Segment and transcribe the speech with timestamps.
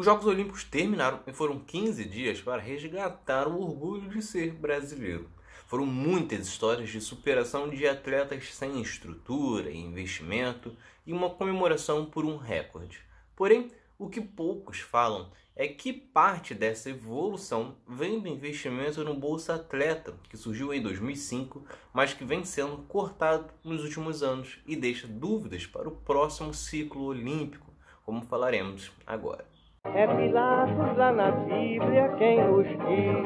[0.00, 5.28] Os Jogos Olímpicos terminaram e foram 15 dias para resgatar o orgulho de ser brasileiro.
[5.66, 10.74] Foram muitas histórias de superação de atletas sem estrutura, investimento
[11.06, 13.02] e uma comemoração por um recorde.
[13.36, 19.56] Porém, o que poucos falam é que parte dessa evolução vem do investimento no Bolsa
[19.56, 21.62] Atleta, que surgiu em 2005,
[21.92, 27.02] mas que vem sendo cortado nos últimos anos e deixa dúvidas para o próximo ciclo
[27.02, 27.70] olímpico,
[28.02, 29.59] como falaremos agora.
[29.86, 33.24] É Pilatos lá na Bíblia quem nos diz,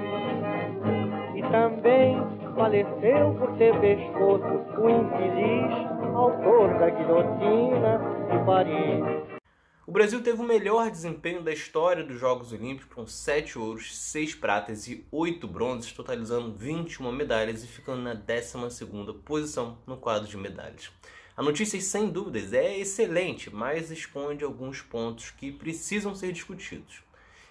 [1.34, 2.16] e também
[2.54, 7.98] faleceu por ter pescoço o infeliz autor da guilhotina
[8.30, 9.40] de Paris.
[9.84, 14.36] O Brasil teve o melhor desempenho da história dos Jogos Olímpicos, com 7 ouros, 6
[14.36, 20.36] pratas e 8 bronzes, totalizando 21 medalhas e ficando na 12ª posição no quadro de
[20.36, 20.90] medalhas.
[21.36, 27.02] A notícia, sem dúvidas, é excelente, mas esconde alguns pontos que precisam ser discutidos.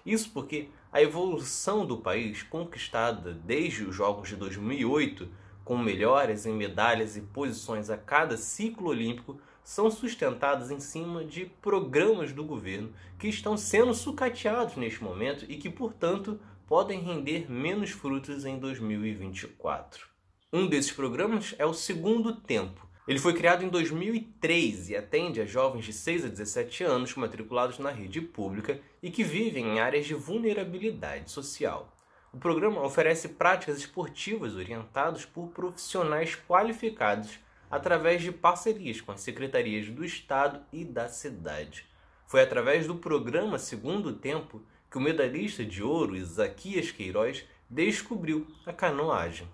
[0.06, 5.28] Isso porque a evolução do país, conquistada desde os Jogos de 2008,
[5.64, 11.46] com melhoras em medalhas e posições a cada ciclo olímpico, são sustentadas em cima de
[11.62, 17.90] programas do governo que estão sendo sucateados neste momento e que, portanto, podem render menos
[17.90, 20.06] frutos em 2024.
[20.52, 22.86] Um desses programas é o Segundo Tempo.
[23.06, 27.78] Ele foi criado em 2003 e atende a jovens de 6 a 17 anos matriculados
[27.78, 31.94] na rede pública e que vivem em áreas de vulnerabilidade social.
[32.32, 37.38] O programa oferece práticas esportivas orientadas por profissionais qualificados
[37.70, 41.86] através de parcerias com as secretarias do Estado e da cidade.
[42.26, 48.72] Foi através do programa Segundo Tempo que o medalhista de ouro Isaquias Queiroz descobriu a
[48.72, 49.46] canoagem.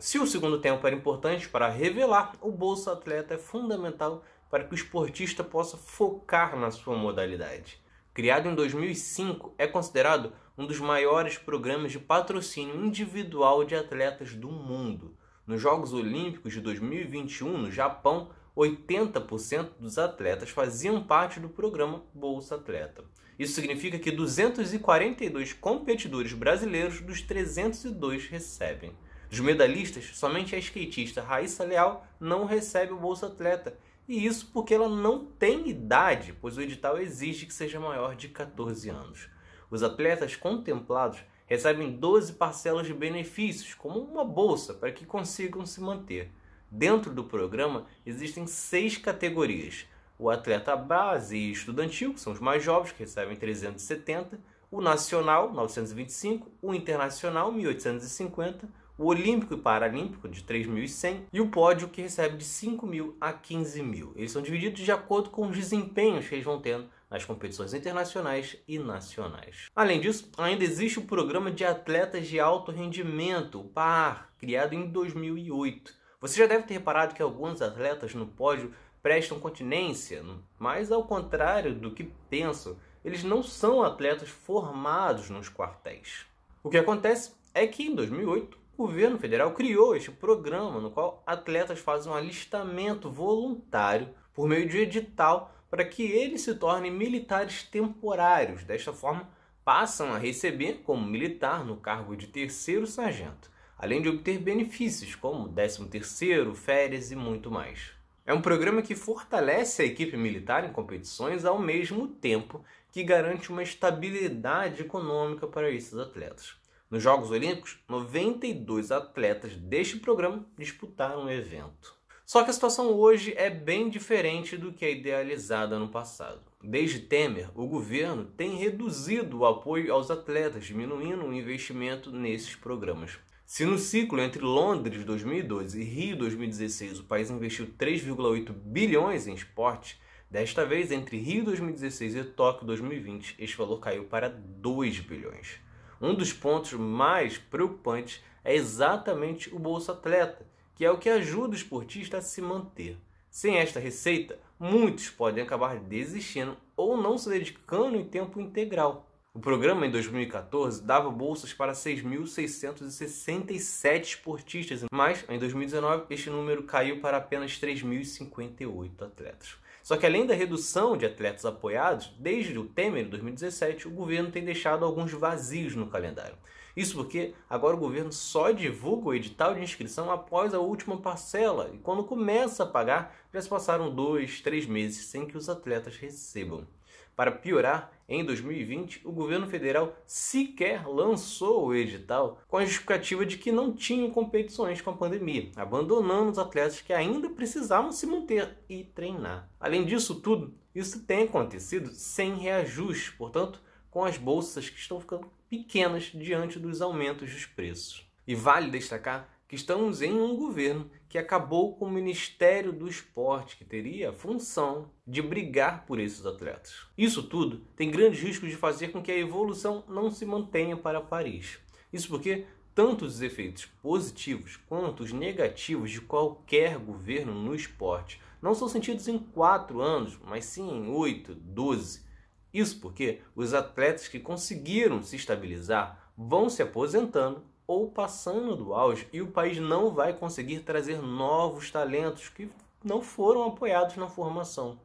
[0.00, 4.72] Se o segundo tempo era importante para revelar, o Bolsa Atleta é fundamental para que
[4.72, 7.78] o esportista possa focar na sua modalidade.
[8.14, 14.50] Criado em 2005, é considerado um dos maiores programas de patrocínio individual de atletas do
[14.50, 15.14] mundo.
[15.46, 22.54] Nos Jogos Olímpicos de 2021, no Japão, 80% dos atletas faziam parte do programa Bolsa
[22.54, 23.04] Atleta.
[23.38, 28.94] Isso significa que 242 competidores brasileiros dos 302 recebem.
[29.30, 33.78] Dos medalhistas, somente a skatista Raíssa Leal não recebe o Bolsa Atleta.
[34.08, 38.28] E isso porque ela não tem idade, pois o edital exige que seja maior de
[38.28, 39.28] 14 anos.
[39.70, 45.80] Os atletas contemplados recebem 12 parcelas de benefícios, como uma bolsa, para que consigam se
[45.80, 46.32] manter.
[46.68, 49.86] Dentro do programa existem seis categorias:
[50.18, 54.40] o atleta base e estudantil, que são os mais jovens, que recebem 370,
[54.72, 61.88] o nacional, 925, o internacional, 1850, o olímpico e paralímpico, de 3.100, e o pódio,
[61.88, 64.12] que recebe de 5.000 a 15.000.
[64.14, 68.58] Eles são divididos de acordo com os desempenhos que eles vão tendo nas competições internacionais
[68.68, 69.70] e nacionais.
[69.74, 74.86] Além disso, ainda existe o Programa de Atletas de Alto Rendimento, o PAR, criado em
[74.86, 75.94] 2008.
[76.20, 80.22] Você já deve ter reparado que alguns atletas no pódio prestam continência,
[80.58, 86.26] mas ao contrário do que pensam, eles não são atletas formados nos quartéis.
[86.62, 91.22] O que acontece é que em 2008 o governo federal criou este programa no qual
[91.26, 97.62] atletas fazem um alistamento voluntário por meio de edital para que eles se tornem militares
[97.62, 98.64] temporários.
[98.64, 99.28] Desta forma,
[99.62, 105.52] passam a receber como militar no cargo de terceiro sargento, além de obter benefícios como
[105.52, 107.92] 13º, férias e muito mais.
[108.24, 113.50] É um programa que fortalece a equipe militar em competições ao mesmo tempo que garante
[113.50, 116.58] uma estabilidade econômica para esses atletas.
[116.90, 121.94] Nos Jogos Olímpicos, 92 atletas deste programa disputaram o evento.
[122.26, 126.40] Só que a situação hoje é bem diferente do que é idealizada no passado.
[126.60, 133.20] Desde Temer, o governo tem reduzido o apoio aos atletas, diminuindo o investimento nesses programas.
[133.46, 139.34] Se no ciclo entre Londres 2012 e Rio 2016 o país investiu 3,8 bilhões em
[139.34, 139.96] esporte,
[140.28, 145.69] desta vez entre Rio 2016 e Tóquio 2020 este valor caiu para 2 bilhões.
[146.00, 151.52] Um dos pontos mais preocupantes é exatamente o Bolsa Atleta, que é o que ajuda
[151.52, 152.96] o esportista a se manter.
[153.28, 159.06] Sem esta receita, muitos podem acabar desistindo ou não se dedicando em tempo integral.
[159.34, 167.00] O programa em 2014 dava bolsas para 6.667 esportistas, mas em 2019 este número caiu
[167.00, 169.56] para apenas 3.058 atletas.
[169.90, 174.30] Só que além da redução de atletas apoiados, desde o Temer em 2017, o governo
[174.30, 176.36] tem deixado alguns vazios no calendário.
[176.76, 181.72] Isso porque agora o governo só divulga o edital de inscrição após a última parcela
[181.74, 185.96] e quando começa a pagar já se passaram dois, três meses sem que os atletas
[185.96, 186.68] recebam.
[187.14, 193.38] Para piorar, em 2020, o governo federal sequer lançou o edital com a justificativa de
[193.38, 198.58] que não tinham competições com a pandemia, abandonando os atletas que ainda precisavam se manter
[198.68, 199.48] e treinar.
[199.60, 203.60] Além disso tudo, isso tem acontecido sem reajuste, portanto,
[203.90, 208.08] com as bolsas que estão ficando pequenas diante dos aumentos dos preços.
[208.26, 213.56] E vale destacar que estamos em um governo que acabou com o Ministério do Esporte,
[213.56, 216.86] que teria a função de brigar por esses atletas.
[216.96, 221.00] Isso tudo tem grandes riscos de fazer com que a evolução não se mantenha para
[221.00, 221.58] Paris.
[221.92, 228.54] Isso porque tanto os efeitos positivos quanto os negativos de qualquer governo no esporte não
[228.54, 232.06] são sentidos em quatro anos, mas sim em oito, doze.
[232.54, 239.06] Isso porque os atletas que conseguiram se estabilizar vão se aposentando ou passando do auge
[239.12, 242.50] e o país não vai conseguir trazer novos talentos que
[242.82, 244.80] não foram apoiados na formação.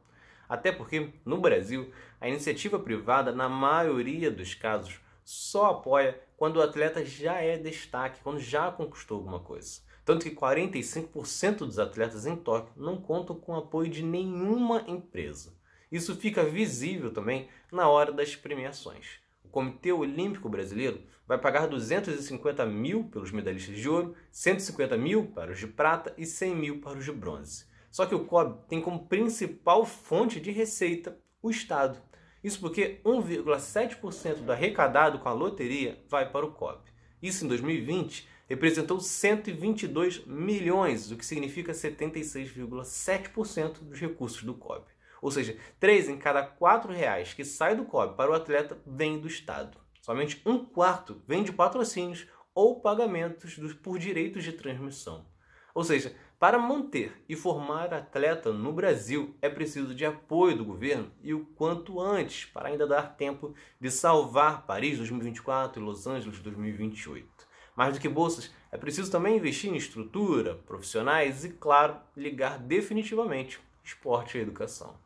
[0.48, 1.90] Até porque, no Brasil,
[2.20, 8.20] a iniciativa privada, na maioria dos casos, só apoia quando o atleta já é destaque,
[8.22, 9.80] quando já conquistou alguma coisa.
[10.04, 15.52] Tanto que 45% dos atletas em Tóquio não contam com apoio de nenhuma empresa.
[15.90, 19.25] Isso fica visível também na hora das premiações.
[19.50, 25.58] Comitê Olímpico Brasileiro vai pagar 250 mil pelos medalhistas de ouro, 150 mil para os
[25.58, 27.64] de prata e 100 mil para os de bronze.
[27.90, 32.00] Só que o COB tem como principal fonte de receita o Estado.
[32.44, 36.78] Isso porque 1,7% do arrecadado com a loteria vai para o COB.
[37.22, 44.84] Isso em 2020 representou 122 milhões, o que significa 76,7% dos recursos do COB.
[45.20, 49.18] Ou seja, 3 em cada 4 reais que sai do COB para o atleta vem
[49.18, 49.78] do Estado.
[50.00, 55.26] Somente um quarto vem de patrocínios ou pagamentos por direitos de transmissão.
[55.74, 61.10] Ou seja, para manter e formar atleta no Brasil é preciso de apoio do governo
[61.22, 66.38] e o quanto antes, para ainda dar tempo de salvar Paris 2024 e Los Angeles
[66.38, 67.46] 2028.
[67.74, 73.60] Mais do que bolsas, é preciso também investir em estrutura, profissionais e, claro, ligar definitivamente
[73.84, 75.05] esporte e educação.